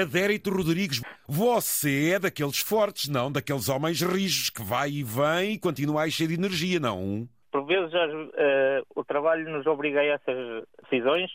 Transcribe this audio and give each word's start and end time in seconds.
Adérito 0.00 0.50
Rodrigues, 0.50 1.02
você 1.26 2.12
é 2.14 2.18
daqueles 2.18 2.58
fortes, 2.58 3.08
não? 3.08 3.32
Daqueles 3.32 3.68
homens 3.68 4.00
rijos 4.00 4.48
que 4.48 4.62
vai 4.62 4.90
e 4.90 5.02
vem 5.02 5.54
e 5.54 5.58
continua 5.58 6.02
a 6.02 6.08
encher 6.08 6.28
de 6.28 6.34
energia, 6.34 6.78
não? 6.78 7.28
Por 7.50 7.66
vezes 7.66 7.92
uh, 7.92 8.86
o 8.94 9.02
trabalho 9.02 9.50
nos 9.50 9.66
obriga 9.66 10.00
a 10.00 10.04
essas 10.04 10.64
decisões 10.82 11.30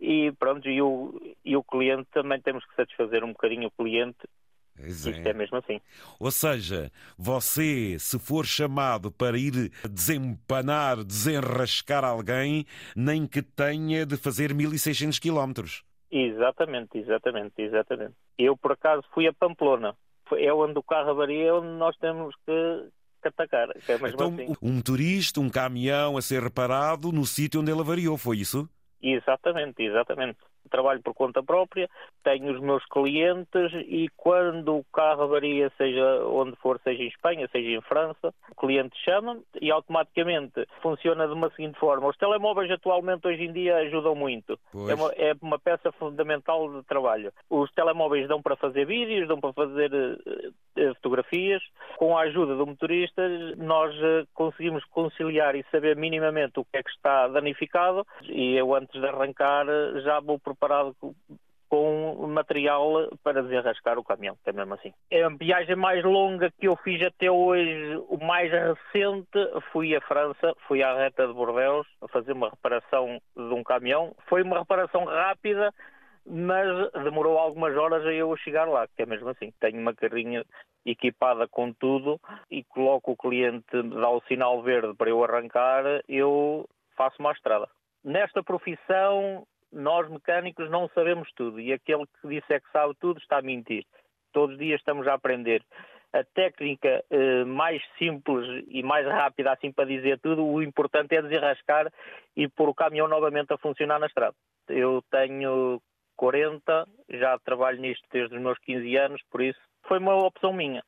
e 0.00 0.32
pronto, 0.38 0.68
e 0.68 0.80
o, 0.80 1.20
e 1.44 1.56
o 1.56 1.62
cliente 1.62 2.08
também 2.12 2.40
temos 2.40 2.64
que 2.64 2.74
satisfazer 2.76 3.24
um 3.24 3.32
bocadinho 3.32 3.68
o 3.68 3.70
cliente 3.70 4.16
Isto 4.78 5.10
é. 5.10 5.30
é 5.30 5.34
mesmo 5.34 5.58
assim. 5.58 5.80
Ou 6.18 6.30
seja, 6.30 6.90
você, 7.18 7.98
se 7.98 8.18
for 8.18 8.46
chamado 8.46 9.10
para 9.10 9.36
ir 9.36 9.70
desempanar, 9.90 11.04
desenrascar 11.04 12.04
alguém, 12.04 12.64
nem 12.96 13.26
que 13.26 13.42
tenha 13.42 14.06
de 14.06 14.16
fazer 14.16 14.54
1600 14.54 15.18
quilómetros. 15.18 15.87
Exatamente, 16.10 16.98
exatamente, 16.98 17.60
exatamente. 17.60 18.14
Eu, 18.38 18.56
por 18.56 18.72
acaso, 18.72 19.02
fui 19.12 19.26
a 19.26 19.32
Pamplona. 19.32 19.94
É 20.32 20.52
onde 20.52 20.78
o 20.78 20.82
carro 20.82 21.10
avaria, 21.10 21.48
é 21.48 21.52
onde 21.52 21.68
nós 21.78 21.96
temos 21.96 22.34
que, 22.46 22.88
que 23.22 23.28
atacar. 23.28 23.68
Que 23.84 23.92
é 23.92 23.96
então, 23.96 24.28
assim. 24.28 24.54
um 24.60 24.72
motorista, 24.72 25.40
um 25.40 25.48
caminhão 25.48 26.16
a 26.16 26.22
ser 26.22 26.42
reparado 26.42 27.12
no 27.12 27.24
sítio 27.24 27.60
onde 27.60 27.70
ele 27.70 27.80
avariou, 27.80 28.18
foi 28.18 28.38
isso? 28.38 28.68
Exatamente, 29.00 29.82
exatamente 29.82 30.38
trabalho 30.68 31.02
por 31.02 31.14
conta 31.14 31.42
própria, 31.42 31.88
tenho 32.22 32.52
os 32.52 32.60
meus 32.60 32.84
clientes 32.86 33.72
e 33.86 34.08
quando 34.16 34.76
o 34.76 34.84
carro 34.92 35.22
avaria, 35.22 35.70
seja 35.76 36.24
onde 36.26 36.56
for, 36.56 36.80
seja 36.82 37.02
em 37.02 37.08
Espanha, 37.08 37.48
seja 37.50 37.70
em 37.70 37.80
França, 37.82 38.34
o 38.50 38.54
cliente 38.54 38.96
chama 39.04 39.38
e 39.60 39.70
automaticamente 39.70 40.66
funciona 40.82 41.26
de 41.26 41.32
uma 41.32 41.50
seguinte 41.50 41.78
forma. 41.78 42.08
Os 42.08 42.16
telemóveis 42.16 42.70
atualmente 42.70 43.26
hoje 43.26 43.44
em 43.44 43.52
dia 43.52 43.76
ajudam 43.78 44.14
muito. 44.14 44.58
É 44.74 44.94
uma, 44.94 45.12
é 45.12 45.34
uma, 45.40 45.58
peça 45.58 45.90
fundamental 45.92 46.72
de 46.72 46.82
trabalho. 46.84 47.32
Os 47.50 47.70
telemóveis 47.72 48.28
dão 48.28 48.42
para 48.42 48.56
fazer 48.56 48.86
vídeos, 48.86 49.28
dão 49.28 49.40
para 49.40 49.52
fazer 49.52 49.92
uh, 49.92 50.94
fotografias. 50.96 51.62
Com 51.98 52.16
a 52.16 52.22
ajuda 52.22 52.54
do 52.54 52.64
motorista, 52.64 53.28
nós 53.56 53.92
uh, 53.96 54.24
conseguimos 54.32 54.84
conciliar 54.84 55.56
e 55.56 55.64
saber 55.68 55.96
minimamente 55.96 56.60
o 56.60 56.64
que 56.64 56.76
é 56.76 56.82
que 56.82 56.90
está 56.90 57.26
danificado 57.26 58.06
e 58.22 58.54
eu 58.54 58.72
antes 58.72 59.00
de 59.00 59.04
arrancar 59.04 59.66
já 60.04 60.20
vou 60.20 60.38
preparado 60.38 60.94
com 61.68 62.26
material 62.28 63.10
para 63.24 63.42
desenrascar 63.42 63.98
o 63.98 64.04
caminhão, 64.04 64.36
é 64.46 64.52
mesmo 64.52 64.74
assim. 64.74 64.92
É 65.10 65.24
a 65.24 65.28
viagem 65.28 65.74
mais 65.74 66.04
longa 66.04 66.52
que 66.52 66.68
eu 66.68 66.76
fiz 66.76 67.02
até 67.02 67.28
hoje, 67.28 68.00
o 68.08 68.16
mais 68.24 68.48
recente, 68.52 69.28
fui 69.72 69.96
à 69.96 70.00
França, 70.00 70.54
fui 70.68 70.84
à 70.84 70.94
reta 70.94 71.26
de 71.26 71.32
Bordeaux 71.32 71.84
a 72.00 72.06
fazer 72.06 72.32
uma 72.32 72.50
reparação 72.50 73.20
de 73.36 73.54
um 73.54 73.64
caminhão. 73.64 74.14
Foi 74.28 74.42
uma 74.42 74.60
reparação 74.60 75.04
rápida, 75.04 75.74
mas 76.30 76.92
demorou 77.04 77.38
algumas 77.38 77.76
horas 77.76 78.04
a 78.04 78.12
eu 78.12 78.36
chegar 78.36 78.68
lá, 78.68 78.86
que 78.86 79.02
é 79.02 79.06
mesmo 79.06 79.28
assim. 79.28 79.52
Tenho 79.60 79.80
uma 79.80 79.94
carrinha 79.94 80.44
equipada 80.84 81.48
com 81.48 81.72
tudo 81.72 82.20
e 82.50 82.62
coloco 82.64 83.12
o 83.12 83.16
cliente, 83.16 83.82
dá 83.82 84.10
o 84.10 84.22
sinal 84.22 84.62
verde 84.62 84.94
para 84.94 85.10
eu 85.10 85.22
arrancar, 85.24 85.84
eu 86.08 86.68
faço 86.96 87.16
uma 87.20 87.32
estrada. 87.32 87.68
Nesta 88.04 88.42
profissão 88.42 89.46
nós 89.72 90.08
mecânicos 90.08 90.70
não 90.70 90.88
sabemos 90.94 91.30
tudo 91.34 91.60
e 91.60 91.72
aquele 91.72 92.04
que 92.06 92.28
disse 92.28 92.52
é 92.52 92.60
que 92.60 92.70
sabe 92.72 92.94
tudo 93.00 93.18
está 93.18 93.38
a 93.38 93.42
mentir. 93.42 93.84
Todos 94.32 94.54
os 94.54 94.58
dias 94.58 94.80
estamos 94.80 95.06
a 95.06 95.14
aprender. 95.14 95.62
A 96.12 96.24
técnica 96.24 97.04
eh, 97.10 97.44
mais 97.44 97.82
simples 97.98 98.64
e 98.68 98.82
mais 98.82 99.06
rápida, 99.06 99.52
assim 99.52 99.70
para 99.70 99.84
dizer 99.84 100.18
tudo, 100.20 100.44
o 100.44 100.62
importante 100.62 101.14
é 101.14 101.20
desenrascar 101.20 101.92
e 102.34 102.48
pôr 102.48 102.70
o 102.70 102.74
caminhão 102.74 103.08
novamente 103.08 103.52
a 103.52 103.58
funcionar 103.58 103.98
na 103.98 104.06
estrada. 104.06 104.34
Eu 104.68 105.02
tenho 105.10 105.80
40, 106.18 106.84
já 107.10 107.38
trabalho 107.38 107.80
nisto 107.80 108.04
desde 108.12 108.36
os 108.36 108.42
meus 108.42 108.58
15 108.58 108.96
anos, 108.96 109.22
por 109.30 109.40
isso 109.40 109.58
foi 109.86 109.98
uma 109.98 110.16
opção 110.16 110.52
minha. 110.52 110.82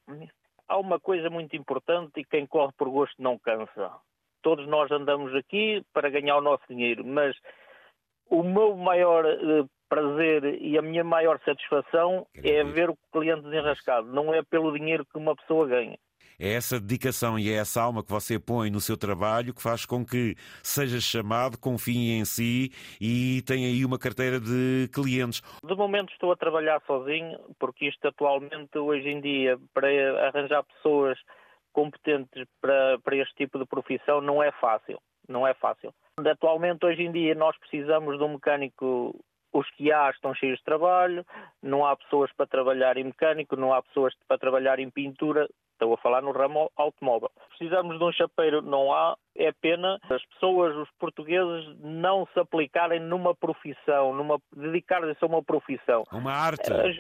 Há 0.69 0.77
uma 0.77 1.00
coisa 1.00 1.31
muito 1.31 1.56
importante 1.56 2.20
e 2.20 2.25
quem 2.25 2.47
corre 2.47 2.72
por 2.77 2.91
gosto 2.91 3.14
não 3.22 3.39
cansa. 3.39 3.92
Todos 4.42 4.67
nós 4.67 4.91
andamos 4.91 5.34
aqui 5.34 5.82
para 5.93 6.10
ganhar 6.10 6.37
o 6.37 6.43
nosso 6.43 6.65
dinheiro, 6.69 7.04
mas 7.04 7.37
o 8.28 8.43
meu 8.43 8.77
maior 8.77 9.25
uh, 9.25 9.69
prazer 9.88 10.60
e 10.60 10.77
a 10.77 10.82
minha 10.82 11.04
maior 11.04 11.41
satisfação 11.44 12.27
é 12.34 12.62
ver 12.65 12.91
o 12.91 12.99
cliente 13.12 13.43
desenrascado, 13.43 14.12
não 14.12 14.34
é 14.34 14.43
pelo 14.43 14.77
dinheiro 14.77 15.06
que 15.06 15.19
uma 15.19 15.37
pessoa 15.37 15.66
ganha. 15.66 15.99
É 16.43 16.55
essa 16.55 16.81
dedicação 16.81 17.39
e 17.39 17.53
é 17.53 17.56
essa 17.56 17.83
alma 17.83 18.03
que 18.03 18.11
você 18.11 18.39
põe 18.39 18.71
no 18.71 18.81
seu 18.81 18.97
trabalho 18.97 19.53
que 19.53 19.62
faz 19.62 19.84
com 19.84 20.06
que 20.06 20.34
seja 20.62 20.99
chamado, 20.99 21.59
confie 21.59 22.12
em 22.12 22.25
si 22.25 22.71
e 22.99 23.43
tenha 23.43 23.69
aí 23.69 23.84
uma 23.84 23.99
carteira 23.99 24.41
de 24.41 24.89
clientes. 24.91 25.43
De 25.62 25.75
momento 25.77 26.11
estou 26.15 26.33
a 26.33 26.37
trabalhar 26.37 26.81
sozinho, 26.87 27.39
porque 27.59 27.89
isto 27.89 28.09
atualmente, 28.09 28.78
hoje 28.78 29.11
em 29.11 29.21
dia, 29.21 29.59
para 29.75 29.89
arranjar 30.28 30.65
pessoas 30.65 31.19
competentes 31.75 32.47
para, 32.59 32.99
para 33.01 33.17
este 33.17 33.34
tipo 33.34 33.59
de 33.59 33.67
profissão 33.67 34.22
não 34.22 34.43
é 34.43 34.51
fácil. 34.53 34.99
Não 35.28 35.47
é 35.47 35.53
fácil. 35.53 35.93
Atualmente, 36.17 36.87
hoje 36.87 37.03
em 37.03 37.12
dia, 37.12 37.34
nós 37.34 37.55
precisamos 37.59 38.17
de 38.17 38.25
um 38.25 38.33
mecânico 38.33 39.15
os 39.53 39.69
que 39.72 39.93
há 39.93 40.09
estão 40.11 40.34
cheios 40.34 40.59
de 40.59 40.65
trabalho, 40.65 41.27
não 41.62 41.84
há 41.84 41.97
pessoas 41.97 42.33
para 42.33 42.47
trabalhar 42.47 42.97
em 42.97 43.05
mecânico, 43.05 43.57
não 43.57 43.75
há 43.75 43.83
pessoas 43.83 44.15
para 44.27 44.39
trabalhar 44.39 44.78
em 44.78 44.89
pintura, 44.89 45.49
estou 45.80 45.94
a 45.94 45.98
falar 45.98 46.20
no 46.22 46.32
ramo 46.32 46.70
automóvel. 46.76 47.30
Precisamos 47.48 47.98
de 47.98 48.04
um 48.04 48.12
chapeiro, 48.12 48.60
não 48.60 48.92
há, 48.92 49.16
é 49.34 49.50
pena 49.50 49.98
as 50.10 50.24
pessoas, 50.26 50.76
os 50.76 50.91
portugueses, 50.98 51.74
não 51.80 52.26
se 52.32 52.38
aplicarem 52.38 53.00
numa 53.00 53.34
profissão, 53.34 54.14
numa 54.14 54.38
dedicar-se 54.54 55.16
a 55.20 55.26
uma 55.26 55.42
profissão. 55.42 56.04
Uma 56.12 56.32
arte. 56.32 56.70
As, 56.70 56.96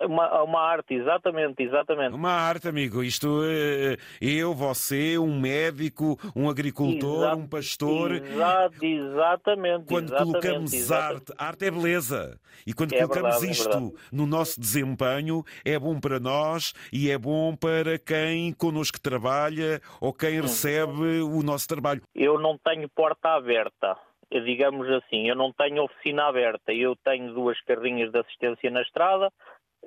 uma, 0.00 0.42
uma 0.42 0.60
arte, 0.60 0.94
exatamente, 0.94 1.62
exatamente. 1.62 2.14
Uma 2.14 2.32
arte, 2.32 2.68
amigo. 2.68 3.02
Isto, 3.02 3.42
eh, 3.44 3.96
eu, 4.20 4.54
você, 4.54 5.18
um 5.18 5.40
médico, 5.40 6.18
um 6.34 6.48
agricultor, 6.50 7.24
Exato, 7.24 7.38
um 7.38 7.46
pastor. 7.46 8.12
Exato, 8.12 8.84
exatamente. 8.84 9.86
Quando 9.86 10.08
exatamente, 10.08 10.32
colocamos 10.32 10.72
exatamente. 10.72 11.32
arte, 11.32 11.34
arte 11.38 11.64
é 11.64 11.70
beleza. 11.70 12.40
E 12.66 12.72
quando 12.72 12.94
é 12.94 12.98
colocamos 12.98 13.40
verdade, 13.40 13.46
é 13.46 13.50
isto 13.50 13.76
é 13.76 14.16
no 14.16 14.26
nosso 14.26 14.60
desempenho, 14.60 15.44
é 15.64 15.78
bom 15.78 15.98
para 15.98 16.20
nós 16.20 16.74
e 16.92 17.10
é 17.10 17.16
bom 17.18 17.56
para 17.56 17.98
quem 17.98 18.52
connosco 18.52 19.00
trabalha 19.00 19.80
ou 20.00 20.12
quem 20.12 20.40
recebe 20.40 21.22
o 21.22 21.42
nosso 21.42 21.66
trabalho. 21.68 22.02
Eu 22.14 22.38
não 22.38 22.58
tenho 22.58 22.88
porta 22.88 23.30
aberta 23.30 23.96
digamos 24.28 24.88
assim, 24.90 25.28
eu 25.28 25.36
não 25.36 25.52
tenho 25.52 25.84
oficina 25.84 26.24
aberta, 26.24 26.72
eu 26.72 26.96
tenho 26.96 27.32
duas 27.32 27.60
carrinhas 27.62 28.10
de 28.10 28.18
assistência 28.18 28.70
na 28.70 28.82
estrada, 28.82 29.32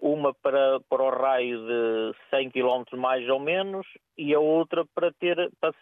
uma 0.02 0.34
para, 0.34 0.80
para 0.90 1.04
o 1.04 1.10
raio 1.10 1.60
de 1.60 2.16
100 2.30 2.52
km 2.52 2.98
mais 2.98 3.28
ou 3.30 3.40
menos 3.40 3.86
e 4.18 4.34
a 4.34 4.40
outra 4.40 4.86
para 4.96 5.12
ter 5.14 5.52
para, 5.60 5.74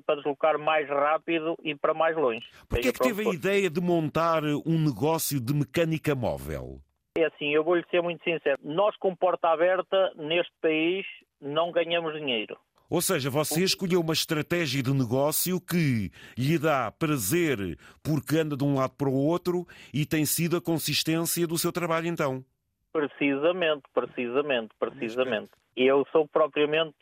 para, 0.00 0.16
deslocar 0.16 0.58
mais 0.58 0.88
rápido 0.88 1.56
e 1.62 1.74
para 1.74 1.94
mais 1.94 2.16
longe. 2.16 2.46
Porquê 2.68 2.88
é 2.88 2.92
que 2.92 2.98
teve 2.98 3.28
a 3.28 3.32
ideia 3.32 3.70
de 3.70 3.80
montar 3.80 4.42
um 4.44 4.78
negócio 4.78 5.40
de 5.40 5.54
mecânica 5.54 6.14
móvel? 6.14 6.80
É 7.16 7.24
assim, 7.26 7.54
eu 7.54 7.62
vou-lhe 7.62 7.84
ser 7.90 8.02
muito 8.02 8.22
sincero. 8.24 8.58
Nós 8.62 8.96
com 8.96 9.14
porta 9.14 9.48
aberta 9.48 10.12
neste 10.16 10.52
país 10.60 11.04
não 11.40 11.70
ganhamos 11.70 12.14
dinheiro. 12.14 12.56
Ou 12.88 13.00
seja, 13.00 13.30
você 13.30 13.64
escolheu 13.64 14.00
uma 14.00 14.12
estratégia 14.12 14.82
de 14.82 14.92
negócio 14.92 15.58
que 15.58 16.10
lhe 16.36 16.58
dá 16.58 16.92
prazer 16.92 17.78
porque 18.02 18.36
anda 18.36 18.54
de 18.54 18.64
um 18.64 18.74
lado 18.74 18.92
para 18.98 19.08
o 19.08 19.14
outro 19.14 19.66
e 19.94 20.04
tem 20.04 20.26
sido 20.26 20.58
a 20.58 20.60
consistência 20.60 21.46
do 21.46 21.56
seu 21.56 21.72
trabalho 21.72 22.06
então. 22.06 22.44
Precisamente, 22.92 23.82
precisamente, 23.94 24.70
precisamente. 24.78 25.50
Eu 25.74 26.06
sou 26.12 26.28
propriamente 26.28 26.98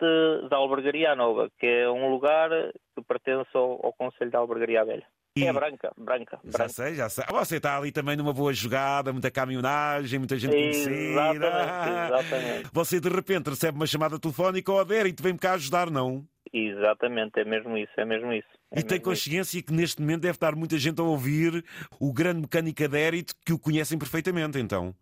da 0.48 0.56
Albergaria 0.56 1.16
Nova, 1.16 1.50
que 1.58 1.66
é 1.66 1.90
um 1.90 2.08
lugar 2.10 2.50
que 2.94 3.02
pertence 3.02 3.50
ao, 3.54 3.84
ao 3.84 3.92
Conselho 3.92 4.30
da 4.30 4.38
Albergaria 4.38 4.84
Velha. 4.84 5.06
E... 5.36 5.44
É 5.44 5.52
branca, 5.52 5.92
branca, 5.96 6.38
Já 6.44 6.58
branca. 6.58 6.68
sei, 6.68 6.94
já 6.94 7.08
sei. 7.08 7.24
Você 7.30 7.56
está 7.56 7.76
ali 7.76 7.92
também 7.92 8.16
numa 8.16 8.32
boa 8.32 8.52
jogada, 8.52 9.12
muita 9.12 9.30
caminhonagem, 9.30 10.18
muita 10.18 10.36
gente 10.36 10.52
conhecida. 10.52 10.90
Exatamente, 10.90 12.06
exatamente. 12.06 12.70
Você 12.74 13.00
de 13.00 13.09
repente 13.09 13.50
recebe 13.50 13.76
uma 13.76 13.86
chamada 13.86 14.18
telefónica, 14.18 14.72
ó, 14.72 14.84
oh, 14.84 14.92
e 14.92 15.12
te 15.12 15.22
vem-me 15.22 15.38
cá 15.38 15.53
ajudar, 15.54 15.91
não? 15.91 16.24
Exatamente, 16.53 17.38
é 17.38 17.44
mesmo 17.44 17.76
isso, 17.78 17.92
é 17.97 18.04
mesmo 18.04 18.32
isso. 18.32 18.48
É 18.72 18.80
e 18.80 18.82
tem 18.82 19.00
consciência 19.00 19.56
isso. 19.56 19.66
que 19.66 19.72
neste 19.72 20.00
momento 20.00 20.22
deve 20.22 20.34
estar 20.34 20.56
muita 20.56 20.76
gente 20.78 21.00
a 21.00 21.04
ouvir 21.04 21.65
o 22.00 22.12
grande 22.12 22.41
mecânico 22.41 22.82
adérito 22.82 23.34
que 23.47 23.53
o 23.53 23.59
conhecem 23.59 23.98
perfeitamente, 23.98 24.59
então. 24.59 24.92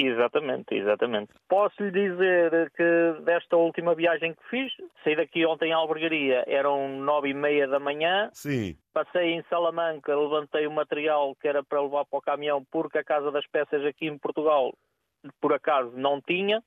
Exatamente, 0.00 0.76
exatamente. 0.76 1.32
Posso 1.48 1.82
lhe 1.82 1.90
dizer 1.90 2.70
que 2.70 3.20
desta 3.24 3.56
última 3.56 3.96
viagem 3.96 4.32
que 4.32 4.48
fiz, 4.48 4.72
saí 5.02 5.16
daqui 5.16 5.44
ontem 5.44 5.72
à 5.72 5.76
albergaria, 5.76 6.44
eram 6.46 7.00
nove 7.00 7.30
e 7.30 7.34
meia 7.34 7.66
da 7.66 7.80
manhã. 7.80 8.30
Sim. 8.32 8.76
Passei 8.92 9.32
em 9.32 9.42
Salamanca, 9.50 10.16
levantei 10.16 10.68
o 10.68 10.70
material 10.70 11.34
que 11.34 11.48
era 11.48 11.64
para 11.64 11.82
levar 11.82 12.04
para 12.04 12.18
o 12.18 12.22
caminhão, 12.22 12.64
porque 12.70 12.98
a 12.98 13.04
Casa 13.04 13.32
das 13.32 13.44
Peças 13.48 13.84
aqui 13.84 14.06
em 14.06 14.16
Portugal, 14.16 14.72
por 15.40 15.52
acaso, 15.52 15.90
não 15.96 16.20
tinha, 16.20 16.62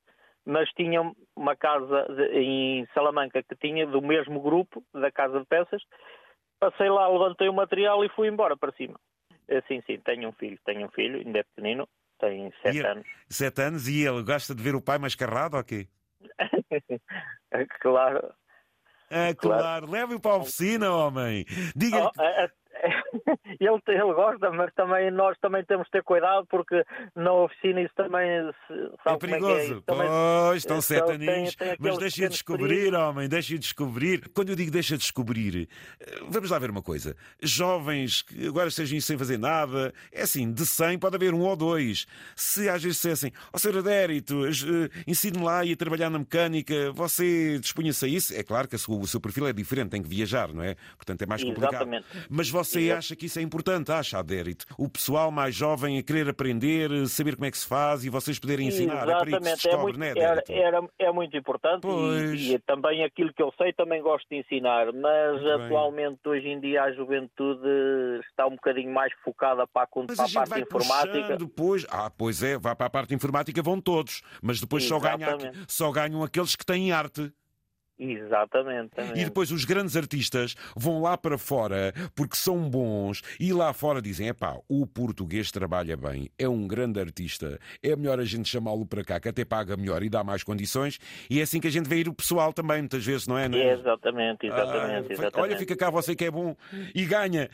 mas 0.45 0.69
tinha 0.72 1.10
uma 1.34 1.56
casa 1.56 2.07
em 2.34 2.86
Salamanca 2.94 3.42
que 3.42 3.56
tinha 3.56 3.88
do 3.88 4.01
mesmo 4.01 4.42
grupo, 4.42 4.84
da 4.94 5.10
Casa 5.10 5.39
de 5.39 5.45
Peças. 5.45 5.81
Passei 6.60 6.89
lá, 6.89 7.07
levantei 7.07 7.48
o 7.48 7.54
material 7.54 8.04
e 8.04 8.10
fui 8.10 8.27
embora 8.27 8.57
para 8.57 8.74
cima. 8.74 9.00
Sim, 9.68 9.81
sim, 9.86 9.98
tenho 10.00 10.27
um 10.30 10.31
filho, 10.34 10.60
tenho 10.66 10.86
um 10.86 10.89
filho, 10.89 11.19
ainda 11.19 11.39
é 11.39 11.44
pequenino, 11.44 11.88
tem 12.22 12.54
sete 12.62 12.78
E- 12.78 12.86
anos. 12.86 13.06
Sete 13.30 13.62
anos 13.62 13.88
e 13.88 14.06
ele 14.06 14.24
gosta 14.24 14.56
de 14.56 14.64
ver 14.64 14.76
o 14.76 14.82
pai 14.82 14.98
mascarrado 14.98 15.58
ou 15.58 15.64
quê? 15.66 15.88
claro. 17.82 18.34
Ah, 19.10 19.34
Claro. 19.36 19.62
claro. 19.62 19.92
Leve-o 19.92 20.20
para 20.22 20.32
a 20.32 20.38
oficina, 20.38 20.90
homem. 20.92 21.46
Diga-lhe. 21.76 22.06
Oh, 22.06 22.12
ele, 23.60 23.81
ele 23.88 24.13
gosta, 24.13 24.51
mas 24.51 24.74
também 24.74 25.12
nós 25.12 25.38
também 25.39 25.63
temos 25.66 25.86
de 25.86 25.92
ter 25.92 26.04
cuidado 26.04 26.45
porque 26.50 26.83
na 27.16 27.33
oficina 27.33 27.81
isso 27.81 27.94
também 27.95 28.30
É 28.30 28.51
sabe 29.04 29.16
é 29.16 29.18
que 29.18 29.25
é. 29.25 29.30
perigoso. 29.30 29.60
Isso 29.74 29.81
também- 29.81 30.07
Pois, 30.07 30.57
estão 30.57 30.81
sete 30.81 31.12
aninhos. 31.12 31.56
Mas 31.80 31.98
deixa 31.98 32.30
descobrir, 32.30 32.94
homem, 32.94 33.28
deixa 33.30 33.54
de 33.54 33.60
descobrir. 33.60 34.30
Quando 34.33 34.50
eu 34.50 34.56
digo 34.56 34.72
deixa 34.72 34.95
de 34.95 35.01
descobrir, 35.01 35.68
eh, 36.00 36.19
vamos 36.30 36.50
lá 36.50 36.60
ver 36.60 36.69
uma 36.69 36.81
coisa. 36.81 37.16
Jovens 37.42 38.22
que 38.22 38.48
agora 38.48 38.68
estejam 38.69 39.00
sem 39.01 39.18
fazer 39.18 39.38
nada, 39.38 39.94
é 40.12 40.22
assim, 40.24 40.51
de 40.51 40.66
100 40.66 40.98
pode 41.00 41.16
haver 41.16 41.34
um 41.34 41.42
ou 41.42 41.56
dois. 41.56 42.06
Se 42.36 42.68
às 42.69 42.81
vezes 42.81 42.98
dissessem, 42.98 43.31
ó 43.54 43.57
Sr. 43.57 43.77
Adérito, 43.80 44.45
eh, 44.45 44.89
ensine-me 45.07 45.44
lá 45.44 45.63
e 45.66 45.74
a 45.74 45.75
trabalhar 45.77 46.10
na 46.10 46.19
mecânica, 46.19 46.92
você 46.94 47.60
dispunha-se 47.60 48.06
a 48.06 48.07
isso? 48.07 48.34
É 48.34 48.44
claro 48.44 48.68
que 48.68 48.75
o 48.75 49.07
seu 49.07 49.19
perfil 49.19 49.48
é 49.48 49.54
diferente, 49.54 49.89
tem 49.89 50.01
que 50.01 50.10
viajar, 50.10 50.54
não 50.54 50.63
é? 50.63 50.75
Portanto 50.95 51.22
é 51.22 51.25
mais 51.25 51.44
complicado. 51.44 51.74
Exatamente. 51.74 52.06
Mas 52.30 52.50
você 52.50 52.71
Exato. 52.80 52.98
acha 53.00 53.16
que 53.16 53.26
isso 53.26 53.40
é 53.40 53.42
importante, 53.42 53.92
acha, 53.92 54.18
Adérito? 54.20 54.66
O 54.78 54.88
pessoal 54.90 55.32
mais 55.32 55.54
jovem 55.56 55.98
a 55.98 56.04
querer 56.04 56.30
aprender, 56.30 56.90
saber 57.08 57.36
como 57.36 57.46
é 57.46 57.52
que 57.52 57.58
se 57.58 57.68
faz 57.68 58.04
e 58.06 58.10
vocês 58.10 58.40
poderem 58.40 58.68
ensinar. 58.68 59.04
É 59.04 59.06
para 59.06 59.18
aí 59.18 59.26
que 59.26 59.30
se 59.30 59.36
Exatamente, 59.36 59.48
é, 59.68 59.70
descobre, 59.72 59.84
muito, 59.84 60.00
não 60.00 60.06
é, 60.06 60.10
era, 60.12 60.32
Adérito? 60.32 60.52
era- 60.54 60.90
é 61.00 61.12
muito 61.12 61.38
importante 61.38 61.88
e, 61.88 62.54
e 62.54 62.60
também 62.60 63.04
aquilo 63.04 63.34
que 63.34 63.42
eu 63.42 63.52
sei 63.58 63.74
também 63.74 64.02
gosto 64.02 64.28
de 64.30 64.38
ensinar, 64.38 64.92
mas 64.94 65.32
Muito 65.42 65.44
bem. 65.58 65.66
atualmente 65.66 66.20
hoje 66.26 66.48
em 66.48 66.60
dia 66.60 66.84
a 66.84 66.92
juventude 66.94 67.68
está 68.30 68.46
um 68.48 68.52
bocadinho 68.52 68.94
mais 68.94 69.12
focada 69.24 69.66
para 69.68 69.82
para 69.88 70.04
a 70.14 70.26
a 70.26 70.30
parte 70.30 70.50
vai 70.50 70.62
informática. 70.62 71.38
depois. 71.38 71.86
Ah, 71.90 72.10
pois 72.10 72.44
é, 72.44 72.58
vai 72.58 72.76
para 72.76 72.88
a 72.88 72.90
parte 72.90 73.14
informática, 73.14 73.62
vão 73.62 73.82
todos. 73.82 74.22
Mas 74.42 74.60
depois 74.62 74.84
só, 74.84 75.00
ganha, 75.00 75.16
Exatamente. 75.28 75.60
só 75.68 75.92
ganham 75.92 76.24
aqueles 76.24 76.56
que 76.56 76.66
têm 76.66 76.92
arte. 76.92 77.32
Exatamente. 78.01 78.92
E 79.15 79.24
depois 79.24 79.51
os 79.51 79.63
grandes 79.63 79.95
artistas 79.95 80.56
vão 80.75 81.01
lá 81.01 81.15
para 81.15 81.38
fora 81.38 81.94
porque 82.15 82.36
são 82.36 82.68
bons 82.68 83.21
e 83.39 83.53
lá 83.53 83.71
fora 83.74 84.01
dizem: 84.01 84.27
epá, 84.27 84.57
o 84.68 84.88
português 84.88 85.51
trabalha 85.51 85.95
bem, 85.95 86.30
é 86.38 86.50
um 86.50 86.68
grande 86.68 87.00
artista, 87.00 87.59
é 87.83 87.95
melhor 87.95 88.19
a 88.19 88.25
gente 88.25 88.50
chamá-lo 88.50 88.86
para 88.86 89.03
cá, 89.03 89.19
que 89.19 89.30
até 89.30 89.45
paga 89.45 89.77
melhor 89.77 90.01
e 90.01 90.09
dá 90.09 90.24
mais 90.24 90.44
condições. 90.44 90.98
E 91.30 91.39
é 91.39 91.44
assim 91.44 91.59
que 91.59 91.68
a 91.68 91.71
gente 91.71 91.88
vê 91.88 91.98
ir 91.98 92.09
o 92.09 92.13
pessoal 92.13 92.51
também, 92.51 92.80
muitas 92.80 93.06
vezes, 93.06 93.27
não 93.27 93.38
é? 93.38 93.48
Não 93.48 93.57
é? 93.57 93.74
Exatamente, 93.74 94.48
exatamente, 94.48 95.07
Ah, 95.09 95.13
exatamente. 95.13 95.39
Olha, 95.39 95.57
fica 95.57 95.75
cá 95.75 95.89
você 95.89 96.15
que 96.15 96.25
é 96.25 96.31
bom 96.31 96.56
e 96.95 97.06
ganha. 97.06 97.50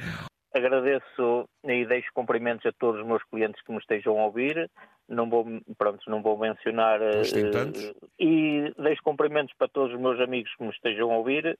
Agradeço 0.57 1.48
e 1.63 1.86
deixo 1.86 2.09
cumprimentos 2.13 2.65
a 2.65 2.71
todos 2.71 3.01
os 3.01 3.07
meus 3.07 3.24
clientes 3.25 3.62
que 3.63 3.71
me 3.71 3.77
estejam 3.77 4.18
a 4.19 4.25
ouvir. 4.25 4.69
Não 5.07 5.30
vou, 5.30 5.45
pronto, 5.77 6.00
não 6.09 6.21
vou 6.21 6.38
mencionar. 6.38 7.00
Eh, 7.01 7.51
tantos. 7.51 7.94
E 8.19 8.74
deixo 8.77 9.01
cumprimentos 9.04 9.54
para 9.57 9.68
todos 9.68 9.94
os 9.94 10.00
meus 10.01 10.19
amigos 10.19 10.54
que 10.56 10.63
me 10.63 10.69
estejam 10.71 11.12
a 11.12 11.18
ouvir 11.18 11.57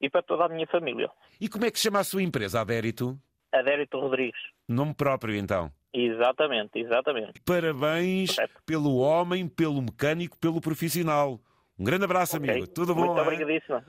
e 0.00 0.08
para 0.08 0.22
toda 0.22 0.44
a 0.44 0.48
minha 0.48 0.66
família. 0.66 1.10
E 1.40 1.48
como 1.48 1.64
é 1.64 1.70
que 1.70 1.78
se 1.78 1.84
chama 1.84 2.00
a 2.00 2.04
sua 2.04 2.22
empresa, 2.22 2.60
Adérito? 2.60 3.18
Adérito 3.52 3.98
Rodrigues. 3.98 4.40
Nome 4.68 4.94
próprio, 4.94 5.34
então. 5.34 5.70
Exatamente, 5.92 6.78
exatamente. 6.78 7.40
Parabéns 7.44 8.34
Correto. 8.34 8.54
pelo 8.66 8.96
homem, 8.98 9.48
pelo 9.48 9.80
mecânico, 9.80 10.38
pelo 10.38 10.60
profissional. 10.60 11.40
Um 11.78 11.84
grande 11.84 12.04
abraço, 12.04 12.36
Ok. 12.36 12.48
amigo. 12.50 12.66
Tudo 12.66 12.94
bom? 12.94 13.06
Muito 13.06 13.20
obrigadíssimo. 13.22 13.82